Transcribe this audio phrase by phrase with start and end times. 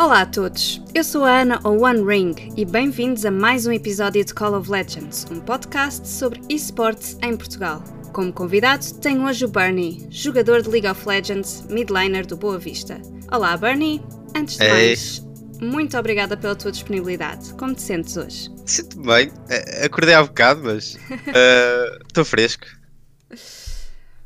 [0.00, 3.70] Olá a todos, eu sou a Ana ou One Ring e bem-vindos a mais um
[3.70, 7.84] episódio de Call of Legends, um podcast sobre esportes em Portugal.
[8.10, 12.98] Como convidado, tenho hoje o Bernie, jogador de League of Legends, midliner do Boa Vista.
[13.30, 14.02] Olá Bernie,
[14.34, 14.70] antes de Ei.
[14.70, 15.22] mais,
[15.60, 17.52] muito obrigada pela tua disponibilidade.
[17.56, 18.50] Como te sentes hoje?
[18.64, 19.32] Sinto-me bem.
[19.50, 20.96] Eh, Acordei há bocado, mas
[22.08, 22.64] estou fresco.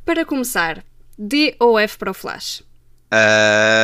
[0.05, 0.85] Para começar,
[1.19, 2.63] D ou F para o Flash?
[3.11, 3.84] Eh,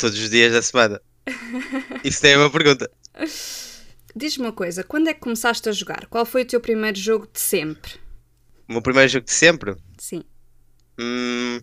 [0.00, 1.00] todos os dias da semana.
[2.04, 2.90] Isso é uma pergunta.
[4.14, 6.06] Diz-me uma coisa, quando é que começaste a jogar?
[6.06, 7.94] Qual foi o teu primeiro jogo de sempre?
[8.68, 9.76] O meu primeiro jogo de sempre?
[9.98, 10.22] Sim.
[10.98, 11.60] Hum,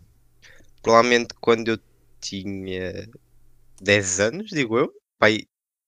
[0.82, 1.80] provavelmente quando eu
[2.22, 3.10] tinha
[3.82, 4.94] 10 anos, digo eu.
[5.20, 5.42] Pai,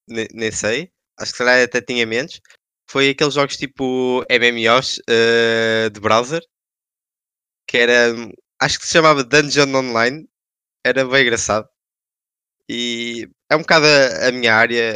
[0.08, 0.92] ne- nem sei.
[1.18, 2.42] Acho que se calhar até tinha menos.
[2.90, 6.42] Foi aqueles jogos tipo MMOs eh, de browser.
[7.68, 8.14] Que era.
[8.60, 10.28] Acho que se chamava Dungeon Online.
[10.84, 11.68] Era bem engraçado.
[12.70, 14.94] E é um bocado a, a minha área.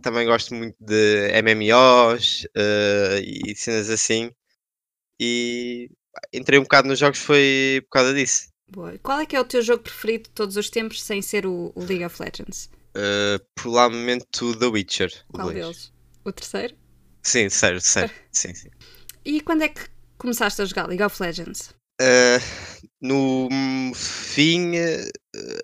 [0.00, 4.30] Também gosto muito de MMOs eh, e cenas assim.
[5.20, 5.90] E
[6.32, 8.48] entrei um bocado nos jogos foi por causa disso.
[8.68, 8.96] Boa.
[9.02, 11.72] Qual é que é o teu jogo preferido de todos os tempos sem ser o,
[11.74, 12.70] o League of Legends?
[12.96, 15.12] Uh, provavelmente o The Witcher.
[15.28, 15.58] o Qual dois.
[15.58, 15.92] deles?
[16.24, 16.76] O terceiro?
[17.22, 18.14] Sim, sério, sério.
[18.30, 18.70] sim, sim.
[19.24, 19.82] E quando é que
[20.18, 21.74] começaste a jogar League of Legends?
[22.00, 23.48] Uh, no
[23.94, 25.10] fim, uh,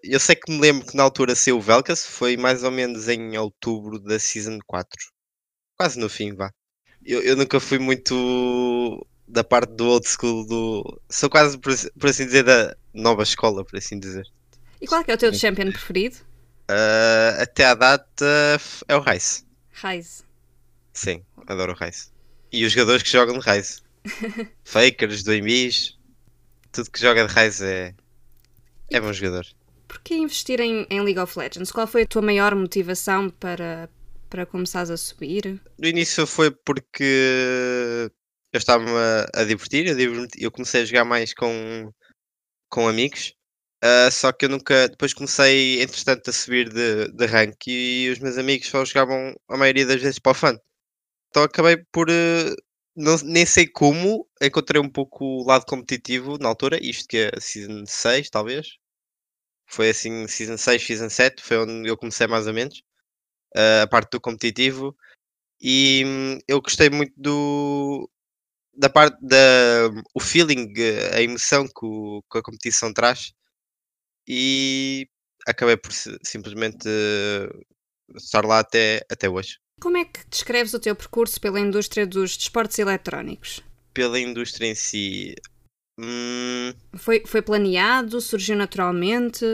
[0.03, 3.09] eu sei que me lembro que na altura saiu o Velkas, foi mais ou menos
[3.09, 4.91] em outubro da Season 4.
[5.77, 6.51] Quase no fim, vá.
[7.05, 11.01] Eu, eu nunca fui muito da parte do old school do.
[11.11, 14.25] Sou quase, por, assim- por assim dizer, da nova escola, por assim dizer.
[14.81, 16.17] E qual é que é o teu champion preferido?
[16.71, 19.45] Uh, até à data é o Rice.
[19.73, 20.23] Ryze.
[20.93, 22.11] Sim, adoro o Rise.
[22.53, 23.81] E os jogadores que jogam de Rise.
[24.65, 25.98] Fakers, Doimis,
[26.73, 27.95] tudo que joga de Rise é,
[28.91, 29.47] é bom jogador.
[29.87, 31.73] Porquê investir em, em League of Legends?
[31.73, 33.89] Qual foi a tua maior motivação para,
[34.29, 35.61] para começares a subir?
[35.79, 38.11] No início foi porque
[38.53, 41.91] eu estava-me a, a divertir, eu, eu comecei a jogar mais com,
[42.69, 43.35] com amigos,
[43.83, 48.19] ah, só que eu nunca, depois comecei entretanto a subir de, de rank e os
[48.19, 50.59] meus amigos só jogavam a maioria das vezes para o fun.
[51.31, 52.55] Então acabei por, eh,
[52.99, 57.41] não, nem sei como, encontrei um pouco o lado competitivo na altura, isto que é
[57.41, 58.77] Season 6 talvez,
[59.67, 62.83] foi assim Season 6, Season 7, foi onde eu comecei mais ou menos,
[63.57, 64.97] ah, a parte do competitivo.
[65.63, 68.11] E hum, eu gostei muito do
[68.75, 69.37] da parte da
[70.15, 73.33] o feeling, eh, a emoção que, o- que a competição traz.
[74.29, 75.09] E
[75.47, 77.49] acabei por si- simplesmente eh,
[78.17, 79.59] estar lá até, até hoje.
[79.81, 83.61] Como é que descreves o teu percurso pela indústria dos desportos eletrónicos?
[83.95, 85.35] Pela indústria em si,
[85.99, 88.21] hum, Foi, foi planeado?
[88.21, 89.45] Surgiu naturalmente?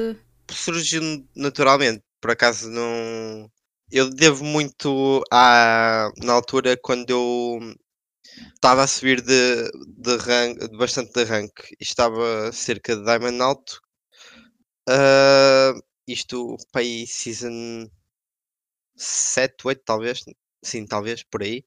[0.51, 1.01] surgiu
[1.35, 3.51] naturalmente, por acaso não.
[3.91, 7.59] Eu devo muito à, na altura quando eu
[8.55, 13.81] estava a subir de, de, rank, de bastante de rank estava cerca de Diamond Alto.
[14.89, 15.73] Ah,
[16.07, 17.89] isto para aí season
[18.97, 20.25] 7, 8 talvez,
[20.63, 21.65] sim, talvez por aí.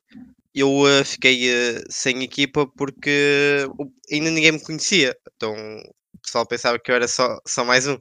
[0.53, 3.65] Eu ah, fiquei ah, sem equipa porque
[4.11, 5.15] ainda ninguém me conhecia.
[5.35, 7.97] Então o pessoal pensava que eu era só, só mais um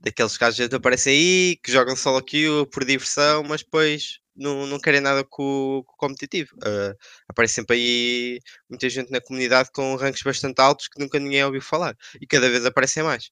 [0.00, 4.78] daqueles casos que aparecem aí, que jogam solo queue por diversão, mas depois não, não
[4.78, 6.50] querem nada com, o com o competitivo.
[6.62, 6.94] Ah,
[7.28, 11.62] aparece sempre aí muita gente na comunidade com ranks bastante altos que nunca ninguém ouviu
[11.62, 13.30] falar e cada vez aparecem mais.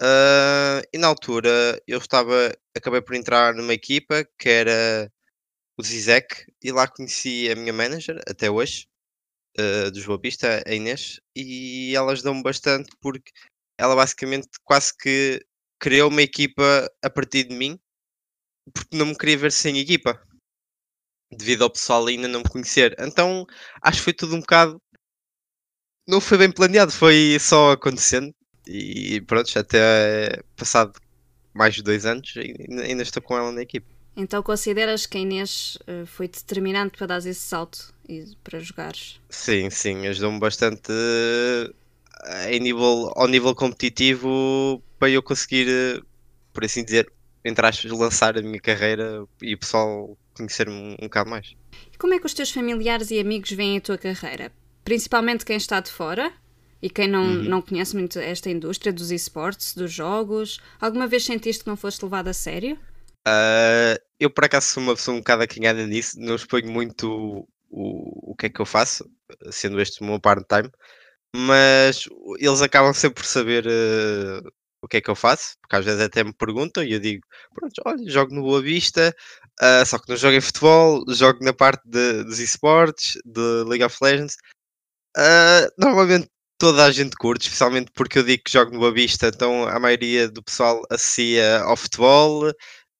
[0.00, 5.10] Ah, e na altura eu estava, acabei por entrar numa equipa que era
[5.78, 8.88] o Zizek e lá conheci a minha manager até hoje,
[9.58, 13.32] ah, dos Boa Vista, a Inês, e ela ajudou-me bastante porque
[13.78, 15.40] ela basicamente quase que
[15.80, 17.78] criou uma equipa a partir de mim
[18.74, 20.20] porque não me queria ver sem equipa
[21.30, 22.94] devido ao pessoal ainda não me conhecer.
[22.98, 23.44] Então
[23.82, 24.80] acho que foi tudo um bocado.
[26.08, 28.34] Não foi bem planeado, foi só acontecendo.
[28.66, 30.92] E pronto, até passado
[31.52, 33.86] mais de dois anos ainda ainda estou com ela na equipa.
[34.16, 39.20] Então consideras que a Inês eh, foi determinante para dar esse salto e para jogares?
[39.28, 40.92] Sim, sim, ajudou-me bastante
[42.24, 46.00] eh, em nível, ao nível competitivo para eu conseguir, eh,
[46.52, 47.10] por assim dizer,
[47.44, 51.54] entre aspas, lançar a minha carreira e o pessoal conhecer-me um, um bocado mais.
[51.92, 54.52] E como é que os teus familiares e amigos veem a tua carreira?
[54.84, 56.32] Principalmente quem está de fora
[56.84, 60.60] e quem não, não conhece muito esta indústria dos esportes, dos jogos.
[60.78, 62.78] Alguma vez sentiste que não foste levado a sério?
[63.26, 68.32] Ah, eu por acaso sou uma pessoa um bocado acanhada nisso, não exponho muito o,
[68.32, 69.10] o, que é que eu faço,
[69.50, 70.70] sendo este o meu part-time,
[71.34, 72.06] mas
[72.38, 74.42] eles acabam sempre por saber eh,
[74.82, 77.26] o que é que eu faço, porque às vezes até me perguntam e eu digo,
[77.54, 79.16] pronto, olha, jogo no Boa Vista,
[79.62, 83.82] uh, só que não jogo em futebol, jogo na parte de, dos esportes, de League
[83.84, 84.36] of Legends.
[85.16, 86.28] Uh, normalmente
[86.64, 89.78] toda a gente curte, especialmente porque eu digo que jogo no Boa Vista, então a
[89.78, 92.50] maioria do pessoal associa ao futebol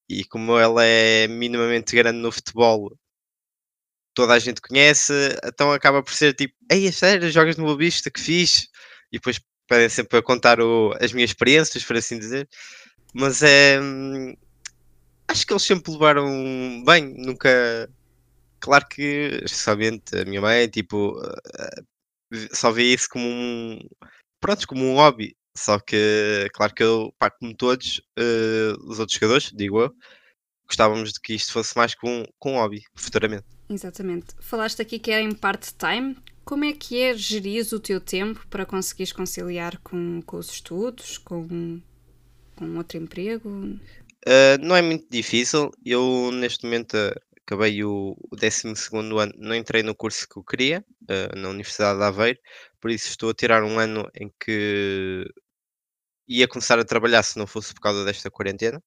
[0.06, 2.94] e como ela é minimamente grande no futebol,
[4.12, 7.78] toda a gente conhece, então acaba por ser tipo, ei, é sério, jogas no Boa
[7.78, 8.68] Vista, que fixe,
[9.10, 12.46] e depois pedem sempre a contar o, as minhas experiências, por assim dizer,
[13.14, 13.80] mas é.
[13.80, 14.36] Hum,
[15.26, 17.88] acho que eles sempre levaram bem, nunca.
[18.60, 21.18] Claro que, especialmente a minha mãe, tipo,
[22.52, 23.78] só vê isso como um.
[24.40, 25.36] Pronto, como um hobby.
[25.56, 29.94] Só que, claro que eu, pá, como todos uh, os outros jogadores, digo eu,
[30.66, 33.44] gostávamos de que isto fosse mais com um, com um hobby, futuramente.
[33.70, 34.34] Exatamente.
[34.40, 36.16] Falaste aqui que era em part-time.
[36.44, 41.16] Como é que é gerir o teu tempo para conseguires conciliar com, com os estudos,
[41.16, 41.80] com,
[42.56, 43.48] com outro emprego?
[43.48, 45.70] Uh, não é muito difícil.
[45.84, 46.96] Eu, neste momento,
[47.46, 51.98] acabei o, o 12 ano, não entrei no curso que eu queria, uh, na Universidade
[51.98, 52.38] de Aveiro,
[52.80, 55.26] por isso estou a tirar um ano em que
[56.28, 58.82] ia começar a trabalhar se não fosse por causa desta quarentena.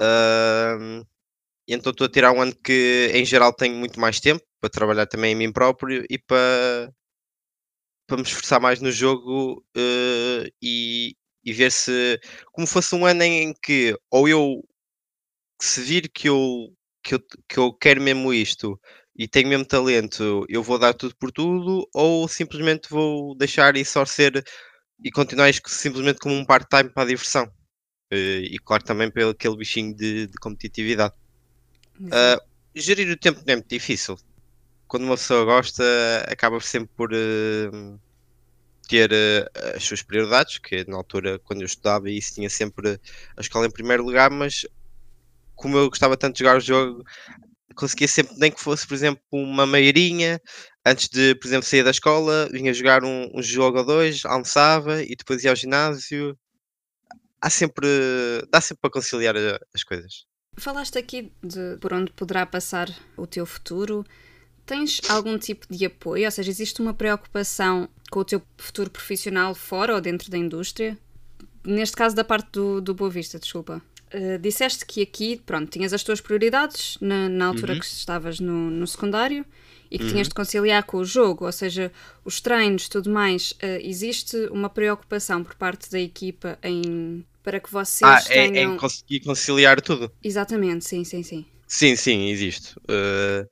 [0.00, 1.04] Uh,
[1.68, 5.06] então estou a tirar um ano que em geral tenho muito mais tempo para trabalhar
[5.06, 6.92] também em mim próprio e para,
[8.06, 12.20] para me esforçar mais no jogo uh, e, e ver se
[12.52, 14.62] como fosse um ano em que ou eu
[15.60, 16.72] se vir que eu,
[17.06, 18.78] que eu, que eu quero mesmo isto
[19.16, 23.92] e tenho mesmo talento, eu vou dar tudo por tudo, ou simplesmente vou deixar isso
[23.92, 24.44] só ser
[25.02, 27.44] e continuar isto simplesmente como um part-time para a diversão.
[28.12, 31.14] Uh, e claro também pelo aquele bichinho de, de competitividade.
[32.00, 32.40] Uh,
[32.74, 34.16] gerir o tempo não é muito difícil.
[34.88, 35.82] Quando uma pessoa gosta,
[36.28, 38.00] acaba sempre por uh,
[38.88, 43.00] ter uh, as suas prioridades, que na altura, quando eu estudava, isso tinha sempre
[43.36, 44.66] a escola em primeiro lugar, mas
[45.56, 47.02] como eu gostava tanto de jogar o jogo,
[47.74, 50.40] conseguia sempre, nem que fosse, por exemplo, uma meirinha,
[50.84, 55.02] antes de, por exemplo, sair da escola, vinha jogar um, um jogo ou dois, almoçava
[55.02, 56.36] e depois ia ao ginásio.
[57.40, 57.86] Há sempre,
[58.50, 59.34] dá sempre para conciliar
[59.74, 60.26] as coisas.
[60.56, 64.04] Falaste aqui de por onde poderá passar o teu futuro.
[64.64, 66.24] Tens algum tipo de apoio?
[66.24, 70.98] Ou seja, existe uma preocupação com o teu futuro profissional fora ou dentro da indústria?
[71.64, 73.82] Neste caso, da parte do, do Boa Vista, desculpa.
[74.14, 77.80] Uh, disseste que aqui, pronto, tinhas as tuas prioridades na, na altura uhum.
[77.80, 79.44] que estavas no, no secundário
[79.90, 80.10] e que uhum.
[80.10, 81.92] tinhas de conciliar com o jogo, ou seja,
[82.24, 83.52] os treinos, tudo mais.
[83.52, 88.72] Uh, existe uma preocupação por parte da equipa em para que vocês ah, é, tenham...
[88.72, 90.10] é em conseguir conciliar tudo.
[90.22, 91.46] Exatamente, sim, sim, sim.
[91.68, 92.76] Sim, sim, existe.
[92.80, 93.48] Uh,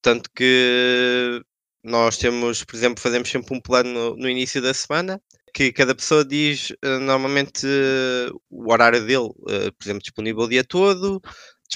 [0.00, 1.42] tanto que
[1.82, 5.20] nós temos, por exemplo, fazemos sempre um plano no, no início da semana
[5.56, 10.62] que cada pessoa diz uh, normalmente uh, o horário dele, por exemplo, disponível o dia
[10.62, 11.18] todo.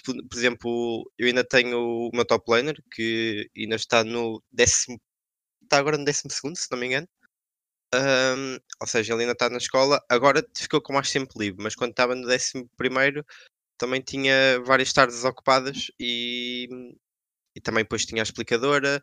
[0.05, 5.01] Por exemplo, eu ainda tenho o meu top laner que ainda está no décimo,
[5.63, 7.09] está agora no décimo segundo, se não me engano.
[7.95, 11.75] Um, ou seja, ele ainda está na escola, agora ficou com mais tempo livre, mas
[11.75, 12.69] quando estava no 11
[13.79, 16.69] também tinha várias tardes ocupadas e,
[17.57, 19.01] e também depois tinha a explicadora,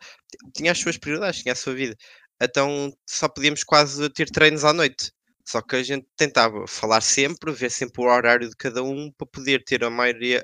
[0.56, 1.96] tinha as suas prioridades, tinha a sua vida.
[2.42, 5.12] Então só podíamos quase ter treinos à noite.
[5.46, 9.28] Só que a gente tentava falar sempre, ver sempre o horário de cada um para
[9.28, 10.44] poder ter a maioria,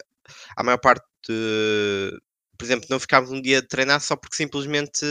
[0.55, 2.17] a maior parte de,
[2.57, 5.05] por exemplo, não ficávamos um dia a treinar só porque simplesmente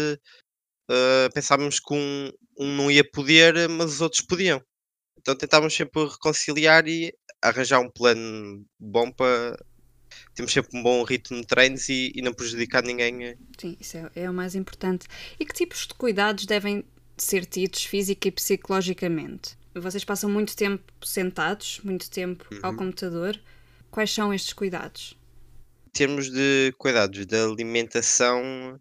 [0.90, 4.62] uh, pensávamos que um, um não ia poder, mas os outros podiam.
[5.18, 9.56] Então tentávamos sempre reconciliar e arranjar um plano bom para
[10.34, 13.24] termos sempre um bom ritmo de treinos e, e não prejudicar ninguém.
[13.24, 13.36] Eh.
[13.58, 15.06] Sim, isso é, é, o mais importante.
[15.38, 16.84] E que tipos de cuidados devem
[17.16, 19.56] ser tidos física e psicologicamente?
[19.74, 22.60] Vocês passam muito tempo sentados, muito tempo uhum.
[22.62, 23.38] ao computador.
[23.90, 25.16] Quais são estes cuidados?
[25.86, 28.80] Em termos de cuidados de alimentação,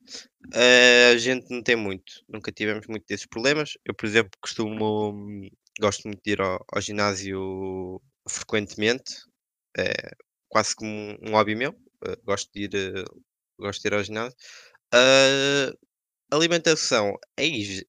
[0.53, 2.13] a gente não tem muito.
[2.29, 3.73] Nunca tivemos muito desses problemas.
[3.85, 5.49] Eu, por exemplo, costumo.
[5.79, 9.15] Gosto muito de ir ao, ao ginásio frequentemente.
[9.77, 10.11] É
[10.51, 10.91] quase como
[11.23, 11.71] um, hobby meu.
[12.05, 13.23] Uh, gosto de ir, uh,
[13.59, 14.37] gosto de ir ao ginásio.
[14.93, 15.77] Uh,
[16.31, 17.83] alimentação, aí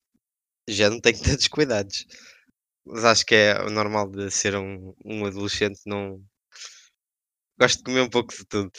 [0.69, 2.07] já não tenho tantos cuidados.
[2.87, 5.81] Mas acho que é normal de ser um, um adolescente.
[5.87, 6.23] Não
[7.59, 8.71] gosto de comer um pouco de tudo.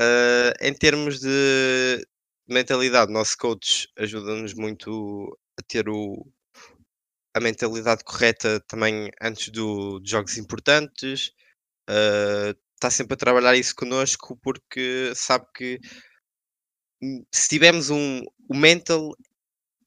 [0.00, 2.06] Uh, em termos de
[2.48, 6.26] mentalidade, nosso coach ajuda-nos muito a ter o,
[7.34, 11.30] a mentalidade correta também antes do, de jogos importantes.
[11.88, 15.78] Uh, está sempre a trabalhar isso connosco porque sabe que
[17.00, 19.12] hum, se tivermos um o mental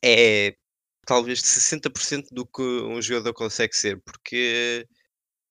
[0.04, 0.56] é
[1.06, 4.88] talvez 60% do que um jogador consegue ser, porque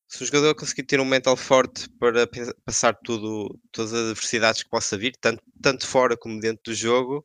[0.08, 2.28] se o jogador conseguir ter um mental forte para
[2.64, 7.24] passar tudo, todas as adversidades que possa vir, tanto, tanto fora como dentro do jogo,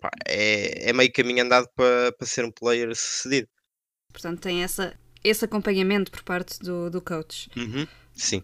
[0.00, 3.48] pá, é, é meio caminho andado para, para ser um player sucedido.
[4.12, 7.50] Portanto, tem essa, esse acompanhamento por parte do, do coach.
[7.56, 8.42] Uhum, sim.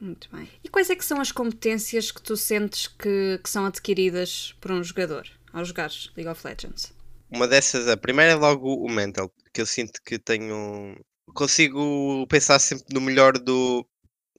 [0.00, 0.48] Muito bem.
[0.62, 4.70] E quais é que são as competências que tu sentes que, que são adquiridas por
[4.70, 6.92] um jogador ao jogar League of Legends?
[7.30, 10.96] Uma dessas, a primeira é logo o mental, que eu sinto que tenho.
[11.34, 13.86] Consigo pensar sempre no melhor do.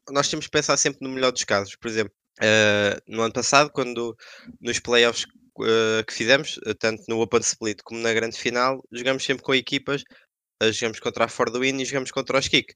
[0.09, 1.75] Nós temos que pensar sempre no melhor dos casos.
[1.75, 4.15] Por exemplo, uh, no ano passado, quando
[4.59, 5.25] nos playoffs
[5.59, 9.53] uh, que fizemos, uh, tanto no Open Split como na grande final, jogamos sempre com
[9.53, 10.03] equipas.
[10.73, 12.73] jogamos contra a Ford Win e jogamos contra os Kick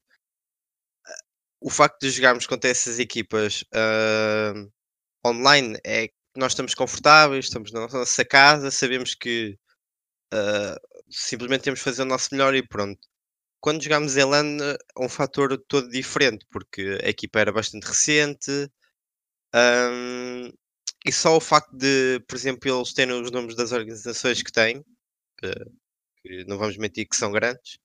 [1.64, 4.70] o facto de jogarmos contra essas equipas uh,
[5.26, 9.58] online é que nós estamos confortáveis, estamos na nossa casa, sabemos que
[10.34, 10.78] uh,
[11.08, 13.00] simplesmente temos de fazer o nosso melhor e pronto.
[13.60, 18.70] Quando jogámos em LAN é um fator todo diferente, porque a equipa era bastante recente
[19.54, 20.52] um,
[21.06, 24.84] e só o facto de, por exemplo, eles terem os nomes das organizações que têm,
[25.38, 25.50] que,
[26.22, 27.78] que não vamos mentir que são grandes,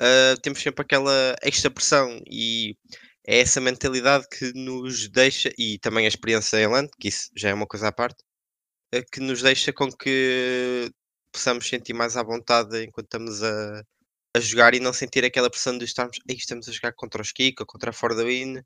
[0.00, 2.76] uh, temos sempre aquela extra pressão e
[3.26, 7.50] é essa mentalidade que nos deixa, e também a experiência em land, que isso já
[7.50, 8.22] é uma coisa à parte,
[8.94, 10.90] uh, que nos deixa com que
[11.32, 13.82] possamos sentir mais à vontade enquanto estamos a,
[14.36, 17.32] a jogar e não sentir aquela pressão de estarmos, Ei, estamos a jogar contra os
[17.32, 18.64] Kiko, contra a For the Win, uh,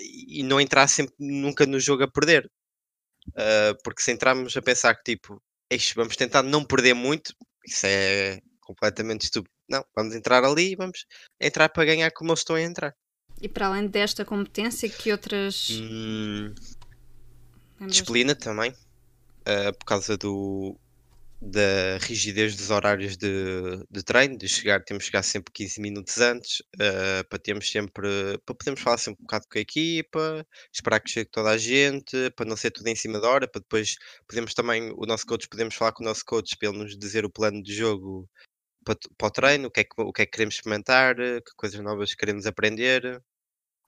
[0.00, 2.50] e não entrar sempre nunca no jogo a perder.
[3.30, 5.42] Uh, porque se entrarmos a pensar que tipo,
[5.94, 7.34] vamos tentar não perder muito,
[7.66, 9.54] isso é completamente estúpido.
[9.70, 11.06] Não, vamos entrar ali e vamos
[11.40, 12.94] entrar para ganhar como eles estão a entrar.
[13.40, 15.70] E para além desta competência, que outras.
[15.70, 16.52] Hum,
[17.86, 18.72] disciplina também.
[19.40, 20.76] Uh, por causa do,
[21.40, 26.18] da rigidez dos horários de, de treino, de chegar, temos que chegar sempre 15 minutos
[26.18, 27.92] antes, uh, para termos sempre,
[28.44, 32.30] para podermos falar sempre um bocado com a equipa, esperar que chegue toda a gente,
[32.36, 33.96] para não ser tudo em cima da hora, para depois
[34.28, 37.24] podemos também, o nosso coach, podemos falar com o nosso coach para ele nos dizer
[37.24, 38.28] o plano de jogo
[38.96, 41.54] para, para o treino, o que, é que, o que é que queremos experimentar, que
[41.56, 43.22] coisas novas queremos aprender.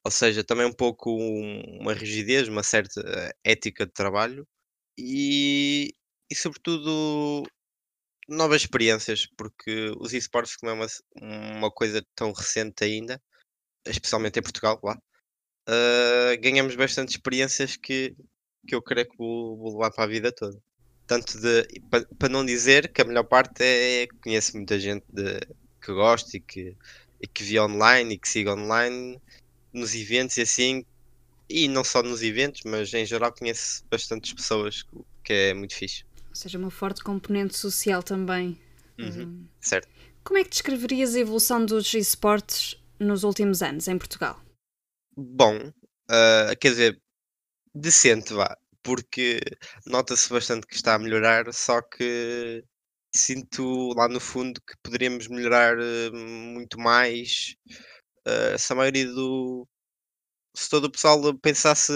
[0.05, 4.47] Ou seja, também um pouco uma rigidez, uma certa ética de trabalho
[4.99, 5.95] e,
[6.31, 7.45] e sobretudo
[8.29, 10.87] novas experiências, porque os esportes, como é uma,
[11.59, 13.23] uma coisa tão recente ainda,
[13.87, 14.97] especialmente em Portugal, lá,
[15.69, 18.17] uh, ganhamos bastante experiências que,
[18.67, 20.59] que eu creio que vou, vou levar para a vida toda.
[21.13, 25.41] Tanto de, para, para não dizer que a melhor parte é conheço muita gente de,
[25.79, 26.75] que gosta e que,
[27.21, 29.21] e que vê online e que siga online
[29.75, 30.87] nos eventos e assim,
[31.51, 34.87] e não só nos eventos, mas em geral conheço bastantes pessoas,
[35.23, 36.03] que é muito fixe.
[36.31, 38.59] Ou seja, uma forte componente social também.
[38.99, 39.47] Uhum, hum.
[39.61, 39.87] Certo.
[40.25, 44.41] Como é que descreverias a evolução dos esportes nos últimos anos em Portugal?
[45.15, 47.03] Bom, uh, quer dizer,
[47.75, 49.41] decente, vá, porque
[49.87, 52.65] nota-se bastante que está a melhorar, só que
[53.15, 57.57] sinto lá no fundo que poderíamos melhorar uh, muito mais
[58.27, 59.69] uh, se a maioria do.
[60.55, 61.93] Se todo o pessoal pensasse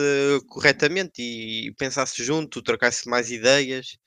[0.49, 3.99] corretamente e pensasse junto, trocasse mais ideias,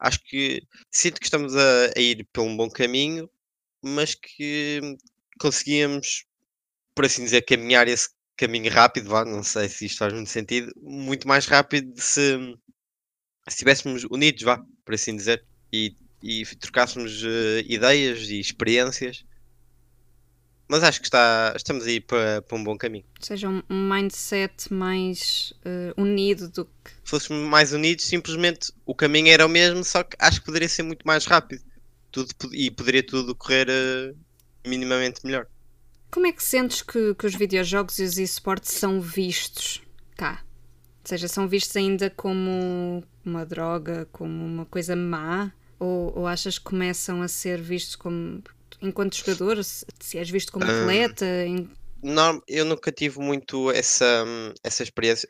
[0.00, 3.30] acho que sinto que estamos a, a ir por um bom caminho,
[3.82, 4.80] mas que
[5.40, 6.24] conseguíamos,
[6.94, 10.72] por assim dizer, caminhar esse caminho rápido, vá, não sei se isto faz muito sentido,
[10.80, 12.56] muito mais rápido se, se
[13.48, 19.24] estivéssemos unidos, vá, por assim dizer, e, e trocássemos uh, ideias e experiências
[20.70, 23.04] mas acho que está, estamos aí para, para um bom caminho.
[23.18, 26.92] Ou seja, um mindset mais uh, unido do que.
[27.02, 30.68] Se fôssemos mais unidos, simplesmente o caminho era o mesmo, só que acho que poderia
[30.68, 31.60] ser muito mais rápido.
[32.12, 34.16] Tudo, e poderia tudo correr uh,
[34.64, 35.48] minimamente melhor.
[36.10, 39.80] Como é que sentes que, que os videojogos e os esportes são vistos
[40.16, 40.42] cá?
[41.02, 45.52] Ou seja, são vistos ainda como uma droga, como uma coisa má?
[45.78, 48.42] Ou, ou achas que começam a ser vistos como
[48.82, 51.24] enquanto jogador, se, se és visto como atleta?
[51.24, 51.70] Em...
[52.02, 54.24] Não, eu nunca tive muito essa,
[54.62, 55.28] essa experiência.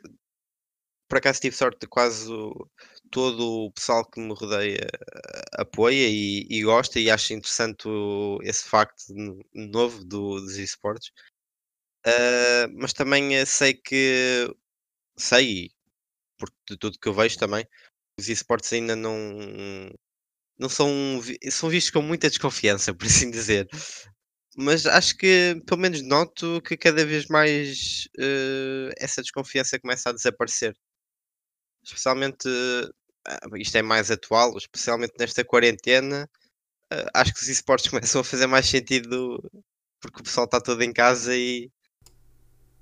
[1.07, 2.27] Por acaso tive sorte de quase
[3.11, 4.87] todo o pessoal que me rodeia
[5.53, 7.87] apoia e, e gosta e acha interessante
[8.43, 9.03] esse facto
[9.53, 11.11] novo do, dos esportes.
[12.05, 14.47] Uh, mas também sei que
[15.17, 15.69] sei,
[16.37, 17.65] porque de tudo que eu vejo também,
[18.19, 19.13] os esportes ainda não,
[20.57, 20.89] não são,
[21.51, 23.67] são vistos com muita desconfiança, por assim dizer.
[24.57, 30.13] Mas acho que, pelo menos, noto que cada vez mais uh, essa desconfiança começa a
[30.13, 30.75] desaparecer.
[31.83, 32.47] Especialmente,
[33.55, 36.29] isto é mais atual, especialmente nesta quarentena,
[36.91, 39.41] uh, acho que os esportes começam a fazer mais sentido
[39.99, 41.69] porque o pessoal está todo em casa e,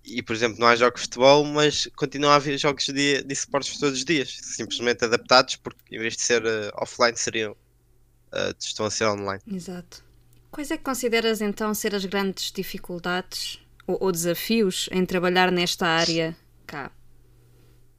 [0.06, 3.34] e por exemplo, não há jogos de futebol, mas continua a haver jogos de, de
[3.34, 8.56] esportes todos os dias, simplesmente adaptados, porque em vez de ser uh, offline, seriam uh,
[8.58, 9.42] estão a ser online.
[9.46, 10.04] Exato.
[10.50, 15.86] Quais é que consideras então ser as grandes dificuldades ou, ou desafios em trabalhar nesta
[15.86, 16.92] área cá?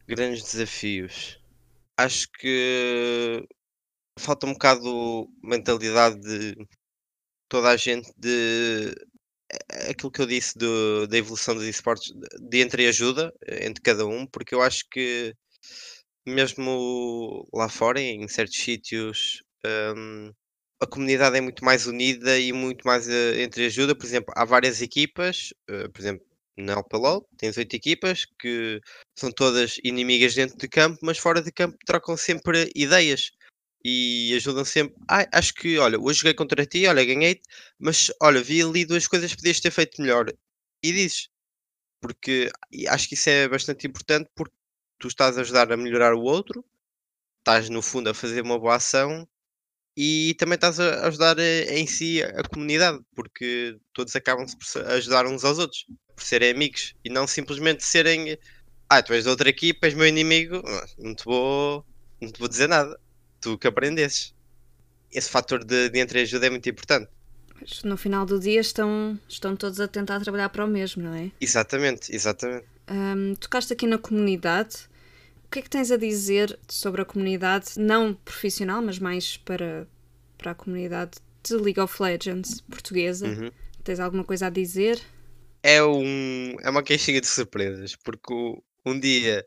[0.09, 1.39] Grandes desafios.
[2.04, 3.47] Acho que
[4.19, 6.57] falta um bocado mentalidade de
[7.49, 8.95] toda a gente de
[9.71, 14.26] é aquilo que eu disse do, da evolução dos esportes, de entreajuda entre cada um,
[14.26, 15.35] porque eu acho que
[16.26, 19.42] mesmo lá fora, em certos sítios,
[19.97, 20.33] hum,
[20.80, 23.95] a comunidade é muito mais unida e muito mais uh, entreajuda.
[23.97, 26.26] Por exemplo, há várias equipas, uh, por exemplo,
[26.61, 28.81] na LPLOL tens oito equipas que
[29.19, 33.31] são todas inimigas dentro de campo, mas fora de campo trocam sempre ideias
[33.85, 34.95] e ajudam sempre.
[35.09, 37.40] Ah, acho que, olha, hoje joguei contra ti, olha, ganhei
[37.79, 40.26] mas olha, vi ali duas coisas que podias ter feito melhor.
[40.83, 41.29] E dizes,
[42.00, 42.50] porque
[42.88, 44.55] acho que isso é bastante importante porque
[44.99, 46.64] tu estás a ajudar a melhorar o outro,
[47.40, 49.29] estás no fundo a fazer uma boa ação
[49.97, 55.26] e também estás a ajudar eh, em si a comunidade, porque todos acabam-se por ajudar
[55.26, 55.87] uns aos outros,
[56.21, 58.39] por serem amigos e não simplesmente serem
[58.89, 60.62] ah, tu és de outra equipa, és meu inimigo,
[60.99, 61.85] não te vou,
[62.21, 62.99] não te vou dizer nada
[63.41, 64.35] tu que aprendesses.
[65.11, 67.09] Esse fator de, de entreajuda é muito importante.
[67.61, 71.15] Mas no final do dia estão, estão todos a tentar trabalhar para o mesmo, não
[71.15, 71.31] é?
[71.41, 72.67] Exatamente, exatamente.
[72.89, 74.77] Um, tocaste aqui na comunidade.
[75.47, 79.87] O que é que tens a dizer sobre a comunidade, não profissional, mas mais para,
[80.37, 81.12] para a comunidade
[81.43, 83.27] de League of Legends portuguesa?
[83.27, 83.50] Uhum.
[83.83, 85.00] Tens alguma coisa a dizer?
[85.62, 88.33] É, um, é uma caixinha de surpresas, porque
[88.85, 89.47] um dia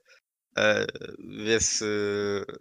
[0.56, 1.84] Uh, ver se,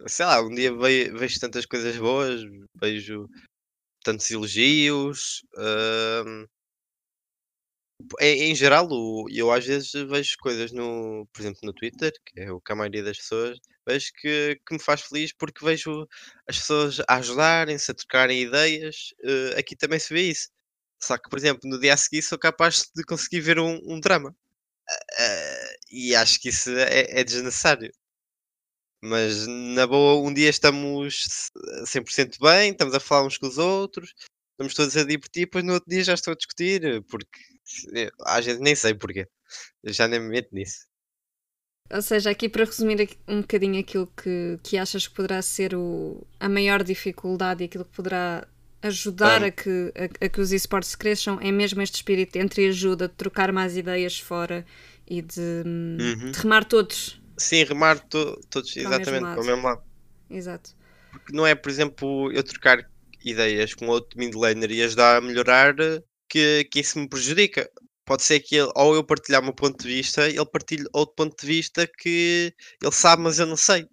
[0.07, 2.41] sei lá, um dia vejo, vejo tantas coisas boas,
[2.81, 3.29] vejo
[4.03, 5.43] tantos elogios.
[5.55, 6.47] Uh,
[8.19, 12.41] em, em, geral, o, eu às vezes vejo coisas no, por exemplo, no Twitter, que
[12.41, 16.07] é o que a maioria das pessoas vejo que, que me faz feliz porque vejo
[16.47, 19.13] as pessoas a ajudarem-se, a trocarem ideias.
[19.23, 20.49] Uh, aqui também se vê isso.
[21.03, 23.99] Só que, por exemplo, no dia a seguir sou capaz de conseguir ver um, um
[23.99, 24.29] drama.
[24.29, 27.91] Uh, e acho que isso é, é, desnecessário.
[29.01, 31.49] Mas na boa, um dia estamos
[31.85, 34.13] 100% bem, estamos a falar uns com os outros,
[34.51, 37.39] estamos todos a divertir, depois no outro dia já estou a discutir, porque
[38.21, 39.27] às vezes nem sei porquê.
[39.83, 40.87] Eu já nem me meto nisso.
[41.91, 46.25] Ou seja, aqui para resumir um bocadinho aquilo que, que achas que poderá ser o,
[46.39, 48.47] a maior dificuldade e aquilo que poderá
[48.83, 53.07] ajudar a, que, a, a, que os esportes cresçam é mesmo este espírito entre ajuda,
[53.07, 54.65] de trocar mais ideias fora
[55.07, 56.31] e de, uhum.
[56.31, 57.21] de remar todos.
[57.37, 59.81] Sim, remar to, todos exatamente para o mesmo lado.
[60.29, 60.71] Exato.
[61.11, 62.87] Porque não é, por exemplo, eu trocar
[63.23, 65.75] ideias com outro mid laner e ajudar a melhorar
[66.29, 67.69] que, que isso me prejudica.
[68.05, 71.15] Pode ser que ele, ou eu partilhar o meu ponto de vista, ele partilhe outro
[71.15, 73.87] ponto de vista que ele sabe, mas eu não sei.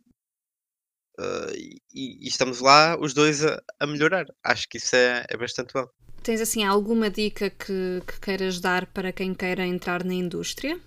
[1.20, 1.82] Uh, e,
[2.24, 4.24] e, estamos lá os dois a, a melhorar.
[4.42, 5.86] Acho que isso é, é, bastante bom.
[6.22, 10.80] Tens assim alguma dica que, que queiras dar para quem queira entrar na indústria?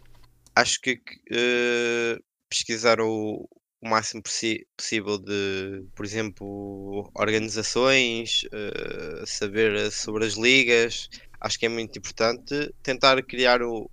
[0.56, 3.48] Acho que uh, pesquisar o,
[3.80, 11.10] o máximo possível de, por exemplo, organizações, uh, saber sobre as ligas.
[11.40, 13.88] Acho que é muito importante tentar criar o,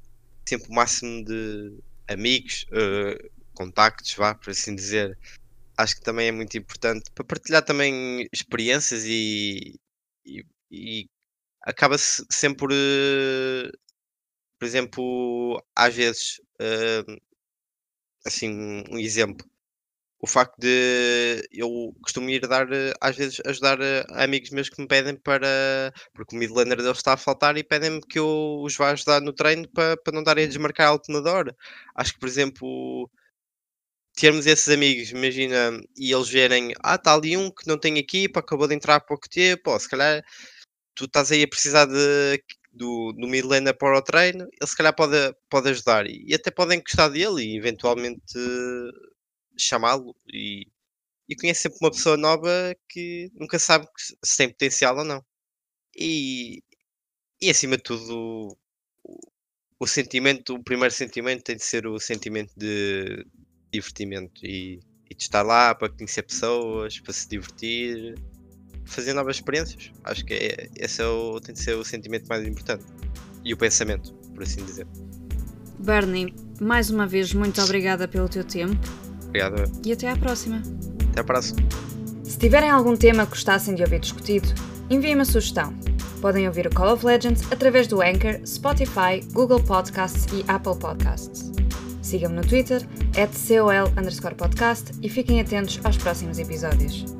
[0.48, 1.74] sempre o máximo de
[2.09, 2.66] amigos,
[3.55, 5.16] contactos, vá, por assim dizer,
[5.82, 9.78] acho que também é muito importante para partilhar também experiências e,
[10.24, 11.08] e, e
[11.62, 12.74] acaba-se sempre
[14.58, 17.20] por, exemplo, às vezes, uh,
[18.26, 19.46] assim, um exemplo.
[20.20, 23.78] O facto de eu costumo ir dar, eh, às vezes, ajudar
[24.10, 25.48] amigos meus que me pedem para.
[26.14, 29.32] Porque o midlaner deles está a faltar e pedem-me que eu os vá ajudar no
[29.32, 31.54] treino para, para não darem a desmarcar alternador.
[31.94, 33.10] Acho que, por exemplo,
[34.20, 38.40] termos esses amigos, imagina, e eles verem, ah, está ali um que não tem equipa,
[38.40, 40.22] acabou de entrar há pouco tempo, ou se calhar
[40.94, 44.94] tu estás aí a precisar de, do, do midlaner para o treino, ele se calhar
[44.94, 45.16] pode,
[45.48, 48.38] pode ajudar e até podem gostar dele e eventualmente
[49.59, 50.66] chamá-lo e,
[51.28, 53.87] e conhece sempre uma pessoa nova que nunca sabe
[54.22, 55.24] se tem potencial ou não.
[55.96, 56.62] E,
[57.40, 58.56] e acima de tudo,
[59.04, 59.18] o,
[59.80, 63.24] o sentimento, o primeiro sentimento tem de ser o sentimento de,
[63.72, 64.80] divertimento e,
[65.11, 68.14] e de estar lá para conhecer pessoas, para se divertir,
[68.85, 69.92] fazer novas experiências.
[70.04, 72.85] Acho que é, esse é o, tem de ser o sentimento mais importante
[73.44, 74.87] e o pensamento, por assim dizer.
[75.78, 78.78] Bernie, mais uma vez, muito obrigada pelo teu tempo.
[79.24, 79.70] Obrigado.
[79.85, 80.62] E até à próxima.
[81.11, 81.61] Até à próxima.
[82.24, 84.48] Se tiverem algum tema que gostassem de ouvir discutido,
[84.90, 85.72] enviem uma sugestão.
[86.20, 91.50] Podem ouvir o Call of Legends através do Anchor, Spotify, Google Podcasts e Apple Podcasts.
[92.11, 92.83] Sigam-me no Twitter,
[93.16, 93.33] at
[94.35, 97.19] podcast e fiquem atentos aos próximos episódios.